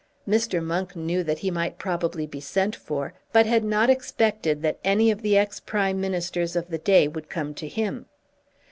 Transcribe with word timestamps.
Mr. 0.27 0.63
Monk 0.63 0.95
knew 0.95 1.21
that 1.21 1.37
he 1.37 1.51
might 1.51 1.77
probably 1.77 2.25
be 2.25 2.39
sent 2.39 2.75
for, 2.75 3.13
but 3.31 3.45
had 3.45 3.63
not 3.63 3.87
expected 3.87 4.63
that 4.63 4.79
any 4.83 5.11
of 5.11 5.21
the 5.21 5.37
ex 5.37 5.59
Prime 5.59 6.01
Ministers 6.01 6.55
of 6.55 6.69
the 6.69 6.79
day 6.79 7.07
would 7.07 7.29
come 7.29 7.53
to 7.53 7.67
him. 7.67 8.07